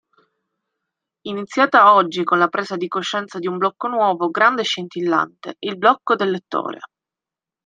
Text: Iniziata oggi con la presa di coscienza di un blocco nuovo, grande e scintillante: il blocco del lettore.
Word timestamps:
Iniziata 1.27 1.93
oggi 1.93 2.23
con 2.23 2.39
la 2.39 2.47
presa 2.47 2.75
di 2.75 2.87
coscienza 2.87 3.37
di 3.37 3.45
un 3.45 3.59
blocco 3.59 3.87
nuovo, 3.87 4.31
grande 4.31 4.61
e 4.61 4.63
scintillante: 4.63 5.57
il 5.59 5.77
blocco 5.77 6.15
del 6.15 6.31
lettore. 6.31 6.79